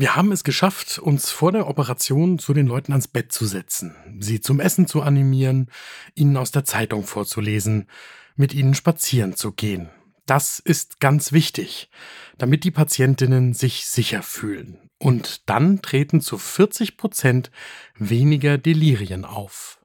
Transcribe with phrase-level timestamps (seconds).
[0.00, 3.96] Wir haben es geschafft, uns vor der Operation zu den Leuten ans Bett zu setzen,
[4.20, 5.72] sie zum Essen zu animieren,
[6.14, 7.88] ihnen aus der Zeitung vorzulesen,
[8.36, 9.88] mit ihnen spazieren zu gehen.
[10.24, 11.90] Das ist ganz wichtig,
[12.36, 14.88] damit die Patientinnen sich sicher fühlen.
[14.98, 17.50] Und dann treten zu 40 Prozent
[17.96, 19.80] weniger Delirien auf.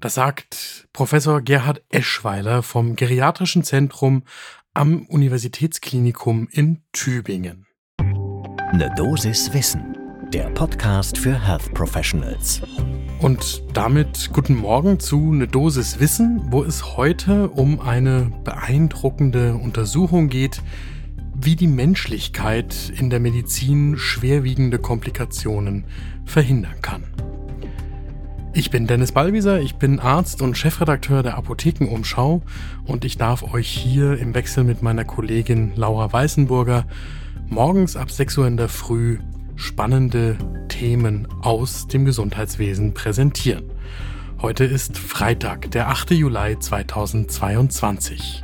[0.00, 4.24] Das sagt Professor Gerhard Eschweiler vom Geriatrischen Zentrum
[4.74, 7.68] am Universitätsklinikum in Tübingen.
[8.74, 9.98] Ne Dosis Wissen,
[10.32, 12.62] der Podcast für Health Professionals.
[13.20, 20.28] Und damit guten Morgen zu Ne Dosis Wissen, wo es heute um eine beeindruckende Untersuchung
[20.28, 20.62] geht,
[21.34, 25.84] wie die Menschlichkeit in der Medizin schwerwiegende Komplikationen
[26.24, 27.04] verhindern kann.
[28.54, 32.40] Ich bin Dennis Ballwieser, ich bin Arzt und Chefredakteur der Apothekenumschau
[32.84, 36.86] und ich darf euch hier im Wechsel mit meiner Kollegin Laura Weißenburger
[37.52, 39.18] morgens ab 6 Uhr in der Früh
[39.56, 40.38] spannende
[40.68, 43.70] Themen aus dem Gesundheitswesen präsentieren.
[44.40, 46.12] Heute ist Freitag, der 8.
[46.12, 48.42] Juli 2022.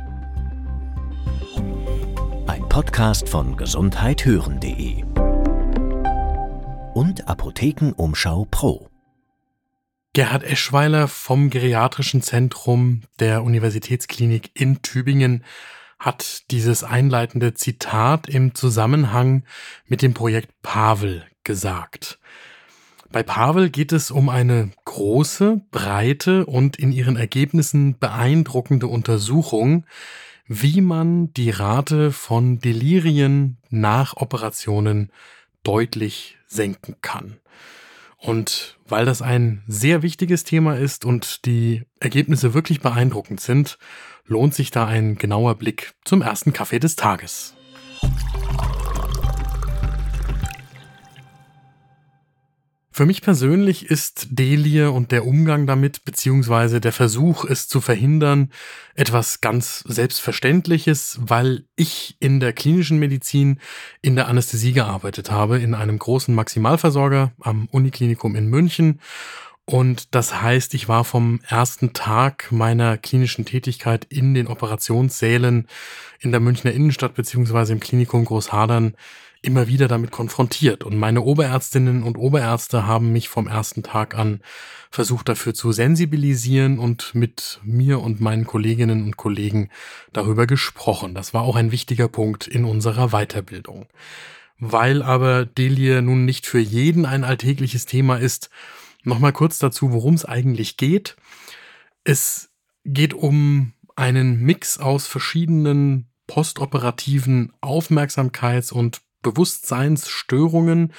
[2.45, 5.03] Ein Podcast von gesundheithören.de
[6.93, 8.89] und Apothekenumschau Pro.
[10.13, 15.43] Gerhard Eschweiler vom Geriatrischen Zentrum der Universitätsklinik in Tübingen
[15.99, 19.43] hat dieses einleitende Zitat im Zusammenhang
[19.85, 22.19] mit dem Projekt Pavel gesagt.
[23.11, 29.85] Bei Pavel geht es um eine große, breite und in ihren Ergebnissen beeindruckende Untersuchung,
[30.47, 35.11] wie man die Rate von Delirien nach Operationen
[35.63, 37.39] deutlich senken kann.
[38.21, 43.77] Und weil das ein sehr wichtiges Thema ist und die Ergebnisse wirklich beeindruckend sind,
[44.25, 47.55] lohnt sich da ein genauer Blick zum ersten Kaffee des Tages.
[52.91, 58.51] Für mich persönlich ist Delir und der Umgang damit, beziehungsweise der Versuch, es zu verhindern,
[58.95, 63.59] etwas ganz Selbstverständliches, weil ich in der klinischen Medizin
[64.01, 68.99] in der Anästhesie gearbeitet habe, in einem großen Maximalversorger am Uniklinikum in München.
[69.65, 75.67] Und das heißt, ich war vom ersten Tag meiner klinischen Tätigkeit in den Operationssälen
[76.19, 78.95] in der Münchner Innenstadt beziehungsweise im Klinikum Großhadern
[79.41, 80.83] immer wieder damit konfrontiert.
[80.83, 84.41] Und meine Oberärztinnen und Oberärzte haben mich vom ersten Tag an
[84.91, 89.69] versucht dafür zu sensibilisieren und mit mir und meinen Kolleginnen und Kollegen
[90.13, 91.13] darüber gesprochen.
[91.13, 93.85] Das war auch ein wichtiger Punkt in unserer Weiterbildung.
[94.57, 98.49] Weil aber Delir nun nicht für jeden ein alltägliches Thema ist,
[99.03, 101.15] Nochmal kurz dazu, worum es eigentlich geht.
[102.03, 102.51] Es
[102.83, 110.93] geht um einen Mix aus verschiedenen postoperativen Aufmerksamkeits- und Bewusstseinsstörungen.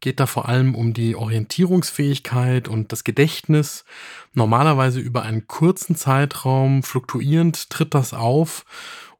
[0.00, 3.84] Geht da vor allem um die Orientierungsfähigkeit und das Gedächtnis.
[4.32, 8.64] Normalerweise über einen kurzen Zeitraum fluktuierend tritt das auf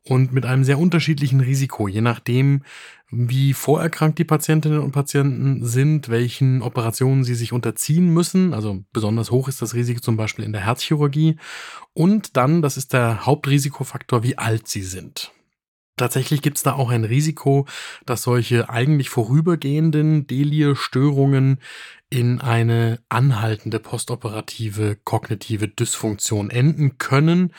[0.05, 2.62] und mit einem sehr unterschiedlichen Risiko, je nachdem,
[3.10, 8.55] wie vorerkrankt die Patientinnen und Patienten sind, welchen Operationen sie sich unterziehen müssen.
[8.55, 11.37] Also besonders hoch ist das Risiko zum Beispiel in der Herzchirurgie.
[11.93, 15.33] Und dann, das ist der Hauptrisikofaktor, wie alt sie sind.
[16.00, 17.66] Tatsächlich gibt es da auch ein Risiko,
[18.06, 21.61] dass solche eigentlich vorübergehenden Delir-Störungen
[22.09, 27.53] in eine anhaltende postoperative kognitive Dysfunktion enden können,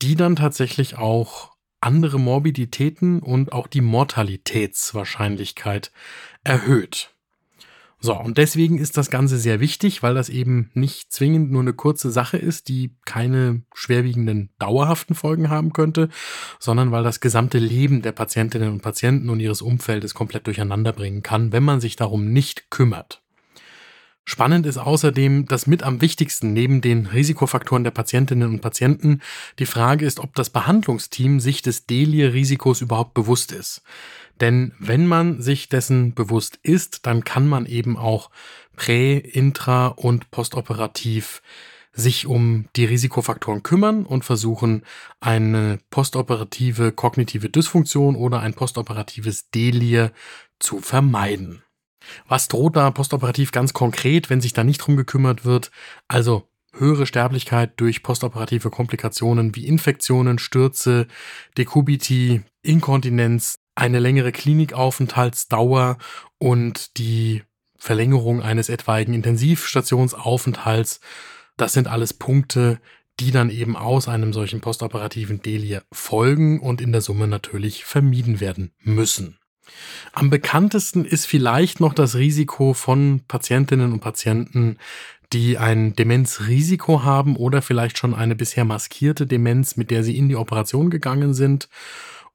[0.00, 1.52] die dann tatsächlich auch
[1.82, 5.92] andere Morbiditäten und auch die Mortalitätswahrscheinlichkeit
[6.44, 7.14] erhöht.
[8.04, 11.72] So, und deswegen ist das Ganze sehr wichtig, weil das eben nicht zwingend nur eine
[11.72, 16.08] kurze Sache ist, die keine schwerwiegenden dauerhaften Folgen haben könnte,
[16.58, 21.22] sondern weil das gesamte Leben der Patientinnen und Patienten und ihres Umfeldes komplett durcheinander bringen
[21.22, 23.21] kann, wenn man sich darum nicht kümmert.
[24.24, 29.20] Spannend ist außerdem, dass mit am wichtigsten neben den Risikofaktoren der Patientinnen und Patienten
[29.58, 33.82] die Frage ist, ob das Behandlungsteam sich des Delir-Risikos überhaupt bewusst ist.
[34.40, 38.30] Denn wenn man sich dessen bewusst ist, dann kann man eben auch
[38.76, 41.42] prä-, intra- und postoperativ
[41.92, 44.82] sich um die Risikofaktoren kümmern und versuchen,
[45.20, 50.12] eine postoperative kognitive Dysfunktion oder ein postoperatives Delir
[50.58, 51.62] zu vermeiden.
[52.28, 55.70] Was droht da postoperativ ganz konkret, wenn sich da nicht drum gekümmert wird?
[56.08, 61.06] Also höhere Sterblichkeit durch postoperative Komplikationen wie Infektionen, Stürze,
[61.56, 65.98] Dekubiti, Inkontinenz, eine längere Klinikaufenthaltsdauer
[66.38, 67.42] und die
[67.76, 71.00] Verlängerung eines etwaigen Intensivstationsaufenthalts.
[71.56, 72.80] Das sind alles Punkte,
[73.20, 78.40] die dann eben aus einem solchen postoperativen Delir folgen und in der Summe natürlich vermieden
[78.40, 79.38] werden müssen.
[80.12, 84.78] Am bekanntesten ist vielleicht noch das Risiko von Patientinnen und Patienten,
[85.32, 90.28] die ein Demenzrisiko haben oder vielleicht schon eine bisher maskierte Demenz, mit der sie in
[90.28, 91.68] die Operation gegangen sind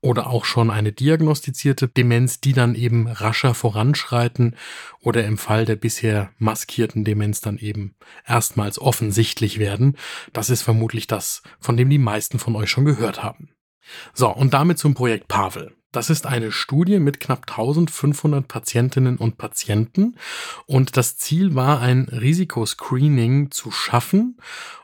[0.02, 4.56] oder auch schon eine diagnostizierte Demenz, die dann eben rascher voranschreiten
[5.00, 7.96] oder im Fall der bisher maskierten Demenz dann eben
[8.26, 9.98] erstmals offensichtlich werden.
[10.34, 13.50] Das ist vermutlich das, von dem die meisten von euch schon gehört haben.
[14.14, 15.77] So, und damit zum Projekt Pavel.
[15.92, 20.16] Das ist eine Studie mit knapp 1500 Patientinnen und Patienten.
[20.66, 24.38] Und das Ziel war, ein Risikoscreening zu schaffen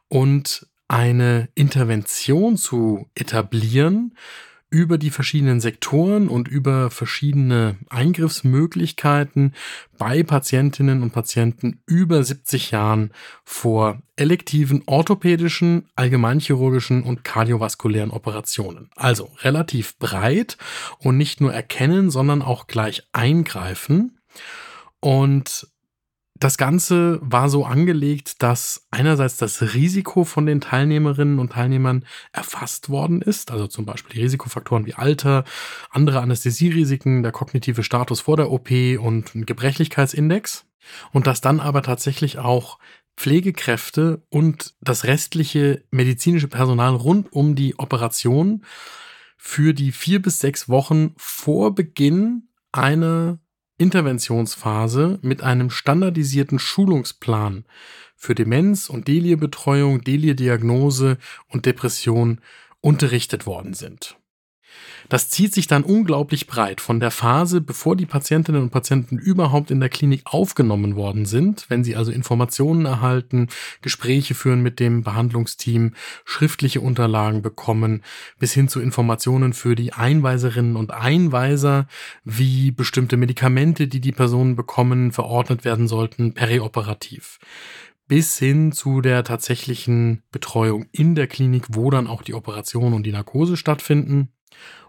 [0.07, 4.15] und eine Intervention zu etablieren,
[4.73, 9.53] über die verschiedenen Sektoren und über verschiedene Eingriffsmöglichkeiten
[9.99, 13.11] bei Patientinnen und Patienten über 70 Jahren
[13.43, 18.89] vor elektiven orthopädischen, allgemeinchirurgischen und kardiovaskulären Operationen.
[18.95, 20.57] Also relativ breit
[20.97, 24.17] und nicht nur erkennen, sondern auch gleich eingreifen.
[24.99, 25.67] Und
[26.44, 32.90] das Ganze war so angelegt, dass einerseits das Risiko von den Teilnehmerinnen und Teilnehmern erfasst
[32.90, 35.45] worden ist, also zum Beispiel Risikofaktoren wie Alter,
[35.90, 40.66] andere Anästhesierisiken, der kognitive Status vor der OP und ein Gebrechlichkeitsindex.
[41.13, 42.78] Und dass dann aber tatsächlich auch
[43.16, 48.66] Pflegekräfte und das restliche medizinische Personal rund um die Operation
[49.38, 53.40] für die vier bis sechs Wochen vor Beginn einer
[53.83, 57.65] Interventionsphase mit einem standardisierten Schulungsplan
[58.15, 61.18] für Demenz- und Delierbetreuung, Delierdiagnose
[61.50, 62.39] und Depression
[62.80, 64.15] unterrichtet worden sind.
[65.09, 66.81] Das zieht sich dann unglaublich breit.
[66.81, 71.65] Von der Phase, bevor die Patientinnen und Patienten überhaupt in der Klinik aufgenommen worden sind,
[71.69, 73.47] wenn sie also Informationen erhalten,
[73.81, 75.93] Gespräche führen mit dem Behandlungsteam,
[76.25, 78.01] schriftliche Unterlagen bekommen,
[78.39, 81.87] bis hin zu Informationen für die Einweiserinnen und Einweiser,
[82.23, 87.39] wie bestimmte Medikamente, die die Personen bekommen, verordnet werden sollten, perioperativ.
[88.07, 93.05] Bis hin zu der tatsächlichen Betreuung in der Klinik, wo dann auch die Operation und
[93.05, 94.29] die Narkose stattfinden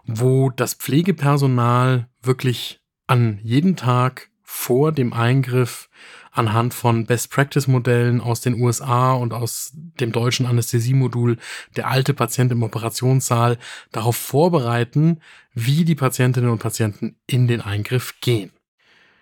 [0.05, 5.89] wo das Pflegepersonal wirklich an jedem Tag vor dem Eingriff
[6.31, 11.37] anhand von Best-Practice-Modellen aus den USA und aus dem deutschen Anästhesiemodul
[11.75, 13.57] der alte Patient im Operationssaal
[13.91, 15.21] darauf vorbereiten,
[15.53, 18.51] wie die Patientinnen und Patienten in den Eingriff gehen.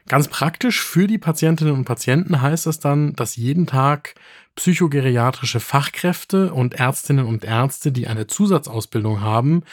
[0.07, 4.15] Ganz praktisch für die Patientinnen und Patienten heißt das dann, dass jeden Tag
[4.55, 9.63] psychogeriatrische Fachkräfte und Ärztinnen und Ärzte, die eine Zusatzausbildung haben,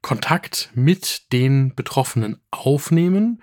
[0.00, 3.42] Kontakt mit den Betroffenen aufnehmen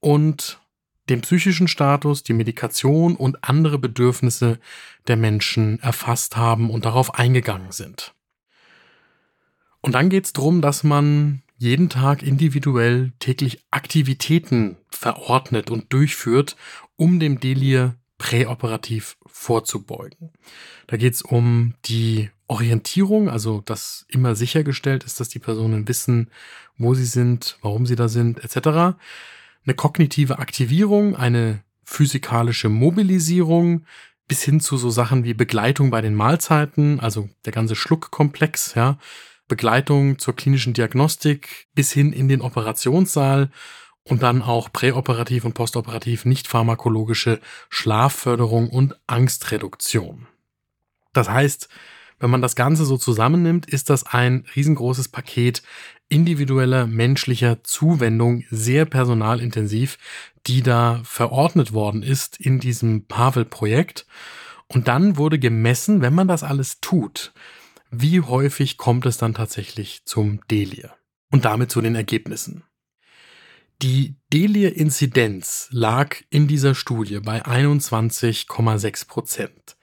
[0.00, 0.60] und
[1.08, 4.58] den psychischen Status, die Medikation und andere Bedürfnisse
[5.06, 8.14] der Menschen erfasst haben und darauf eingegangen sind.
[9.80, 16.56] Und dann geht es darum, dass man jeden Tag individuell täglich Aktivitäten verordnet und durchführt,
[16.96, 20.32] um dem Delir präoperativ vorzubeugen.
[20.86, 26.30] Da geht es um die Orientierung, also dass immer sichergestellt ist, dass die Personen wissen,
[26.76, 28.96] wo sie sind, warum sie da sind, etc.
[29.64, 33.86] Eine kognitive Aktivierung, eine physikalische Mobilisierung,
[34.26, 38.98] bis hin zu so Sachen wie Begleitung bei den Mahlzeiten, also der ganze Schluckkomplex, ja,
[39.48, 43.50] Begleitung zur klinischen Diagnostik bis hin in den Operationssaal
[44.08, 47.40] und dann auch präoperativ und postoperativ nicht pharmakologische
[47.70, 50.26] Schlafförderung und Angstreduktion.
[51.12, 51.68] Das heißt,
[52.20, 55.62] wenn man das Ganze so zusammennimmt, ist das ein riesengroßes Paket
[56.08, 59.98] individueller menschlicher Zuwendung, sehr personalintensiv,
[60.46, 64.06] die da verordnet worden ist in diesem Pavel-Projekt.
[64.68, 67.32] Und dann wurde gemessen, wenn man das alles tut,
[67.90, 70.94] wie häufig kommt es dann tatsächlich zum Delir
[71.30, 72.64] und damit zu den Ergebnissen.
[73.82, 79.76] Die Delir-Inzidenz lag in dieser Studie bei 21,6 Prozent.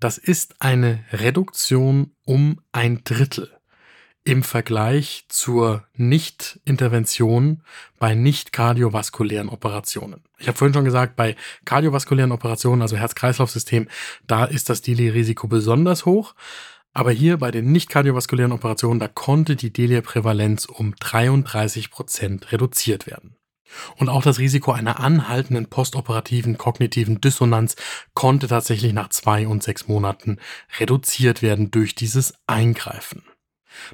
[0.00, 3.50] Das ist eine Reduktion um ein Drittel
[4.28, 7.62] im Vergleich zur Nicht-Intervention
[7.98, 10.22] bei nicht kardiovaskulären Operationen.
[10.38, 13.88] Ich habe vorhin schon gesagt, bei kardiovaskulären Operationen, also Herz-Kreislauf-System,
[14.26, 16.34] da ist das Delir-Risiko besonders hoch.
[16.92, 23.06] Aber hier bei den nicht kardiovaskulären Operationen, da konnte die Delia-Prävalenz um 33 Prozent reduziert
[23.06, 23.37] werden.
[23.96, 27.76] Und auch das Risiko einer anhaltenden postoperativen kognitiven Dissonanz
[28.14, 30.38] konnte tatsächlich nach zwei und sechs Monaten
[30.78, 33.22] reduziert werden durch dieses Eingreifen.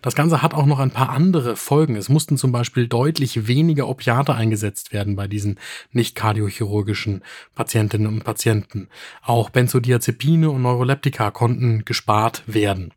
[0.03, 1.97] Das Ganze hat auch noch ein paar andere Folgen.
[1.97, 5.59] Es mussten zum Beispiel deutlich weniger Opiate eingesetzt werden bei diesen
[5.93, 7.23] nicht kardiochirurgischen
[7.55, 8.89] Patientinnen und Patienten.
[9.23, 12.93] Auch Benzodiazepine und Neuroleptika konnten gespart werden.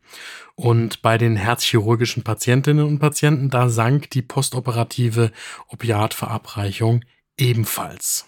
[0.54, 5.30] Und bei den herzchirurgischen Patientinnen und Patienten, da sank die postoperative
[5.68, 7.04] Opiatverabreichung
[7.36, 8.26] ebenfalls.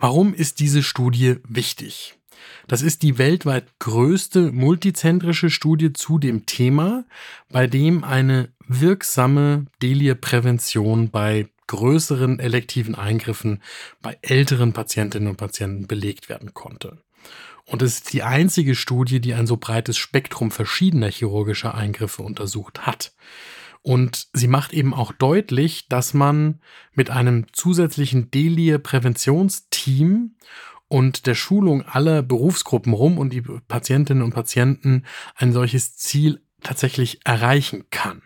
[0.00, 2.17] Warum ist diese Studie wichtig?
[2.66, 7.04] Das ist die weltweit größte multizentrische Studie zu dem Thema,
[7.50, 13.62] bei dem eine wirksame Delie-Prävention bei größeren elektiven Eingriffen
[14.02, 16.98] bei älteren Patientinnen und Patienten belegt werden konnte.
[17.64, 22.86] Und es ist die einzige Studie, die ein so breites Spektrum verschiedener chirurgischer Eingriffe untersucht
[22.86, 23.12] hat.
[23.82, 26.60] Und sie macht eben auch deutlich, dass man
[26.94, 30.34] mit einem zusätzlichen Delie-Präventionsteam
[30.88, 35.04] und der Schulung aller Berufsgruppen rum und die Patientinnen und Patienten
[35.36, 38.22] ein solches Ziel tatsächlich erreichen kann.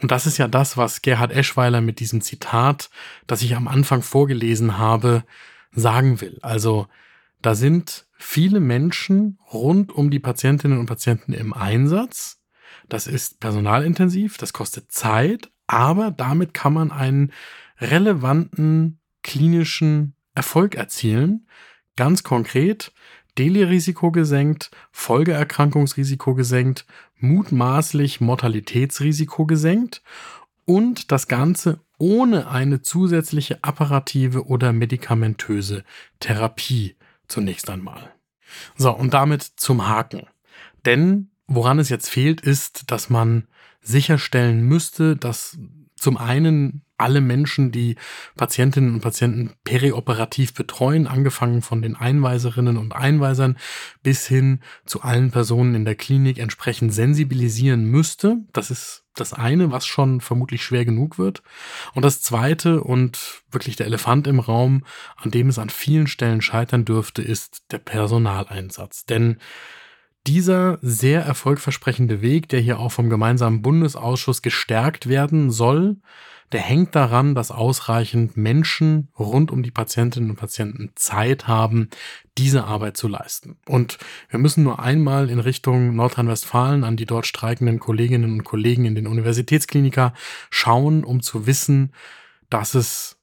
[0.00, 2.90] Und das ist ja das, was Gerhard Eschweiler mit diesem Zitat,
[3.26, 5.24] das ich am Anfang vorgelesen habe,
[5.72, 6.38] sagen will.
[6.42, 6.88] Also
[7.40, 12.40] da sind viele Menschen rund um die Patientinnen und Patienten im Einsatz.
[12.88, 17.32] Das ist personalintensiv, das kostet Zeit, aber damit kann man einen
[17.78, 21.46] relevanten klinischen Erfolg erzielen.
[21.96, 22.92] Ganz konkret,
[23.38, 26.86] Deli-Risiko gesenkt, Folgeerkrankungsrisiko gesenkt,
[27.18, 30.02] mutmaßlich Mortalitätsrisiko gesenkt
[30.64, 35.84] und das Ganze ohne eine zusätzliche apparative oder medikamentöse
[36.20, 36.96] Therapie
[37.28, 38.12] zunächst einmal.
[38.76, 40.26] So, und damit zum Haken.
[40.84, 43.46] Denn woran es jetzt fehlt, ist, dass man
[43.80, 45.58] sicherstellen müsste, dass
[45.96, 47.96] zum einen alle Menschen, die
[48.36, 53.58] Patientinnen und Patienten perioperativ betreuen, angefangen von den Einweiserinnen und Einweisern
[54.02, 58.38] bis hin zu allen Personen in der Klinik entsprechend sensibilisieren müsste.
[58.52, 61.42] Das ist das eine, was schon vermutlich schwer genug wird.
[61.92, 64.84] Und das zweite und wirklich der Elefant im Raum,
[65.16, 69.04] an dem es an vielen Stellen scheitern dürfte, ist der Personaleinsatz.
[69.04, 69.38] Denn
[70.26, 75.96] dieser sehr erfolgversprechende Weg, der hier auch vom gemeinsamen Bundesausschuss gestärkt werden soll,
[76.52, 81.88] der hängt daran, dass ausreichend Menschen rund um die Patientinnen und Patienten Zeit haben,
[82.36, 83.56] diese Arbeit zu leisten.
[83.66, 83.98] Und
[84.28, 88.94] wir müssen nur einmal in Richtung Nordrhein-Westfalen an die dort streikenden Kolleginnen und Kollegen in
[88.94, 90.12] den Universitätsklinika
[90.50, 91.92] schauen, um zu wissen,
[92.50, 93.21] dass es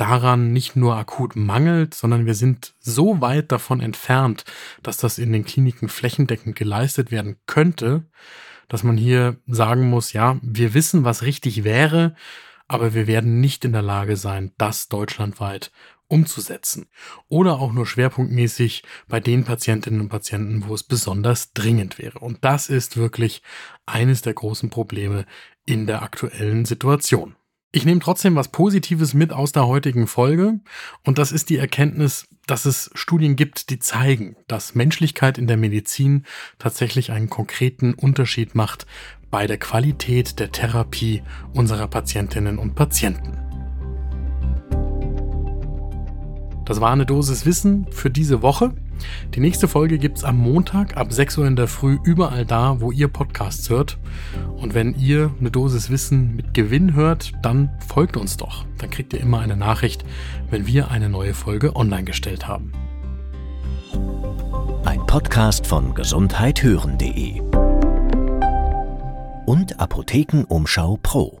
[0.00, 4.44] daran nicht nur akut mangelt, sondern wir sind so weit davon entfernt,
[4.82, 8.06] dass das in den Kliniken flächendeckend geleistet werden könnte,
[8.68, 12.14] dass man hier sagen muss, ja, wir wissen, was richtig wäre,
[12.66, 15.70] aber wir werden nicht in der Lage sein, das deutschlandweit
[16.06, 16.88] umzusetzen.
[17.28, 22.18] Oder auch nur schwerpunktmäßig bei den Patientinnen und Patienten, wo es besonders dringend wäre.
[22.20, 23.42] Und das ist wirklich
[23.86, 25.26] eines der großen Probleme
[25.66, 27.36] in der aktuellen Situation.
[27.72, 30.58] Ich nehme trotzdem was Positives mit aus der heutigen Folge
[31.04, 35.56] und das ist die Erkenntnis, dass es Studien gibt, die zeigen, dass Menschlichkeit in der
[35.56, 36.24] Medizin
[36.58, 38.86] tatsächlich einen konkreten Unterschied macht
[39.30, 41.22] bei der Qualität der Therapie
[41.54, 43.38] unserer Patientinnen und Patienten.
[46.64, 48.72] Das war eine Dosis Wissen für diese Woche.
[49.34, 52.80] Die nächste Folge gibt es am Montag ab 6 Uhr in der Früh überall da,
[52.80, 53.98] wo ihr Podcasts hört.
[54.56, 58.64] Und wenn ihr eine Dosis Wissen mit Gewinn hört, dann folgt uns doch.
[58.78, 60.04] Dann kriegt ihr immer eine Nachricht,
[60.50, 62.72] wenn wir eine neue Folge online gestellt haben.
[64.84, 67.40] Ein Podcast von gesundheithören.de
[69.46, 71.39] und Apothekenumschau Pro.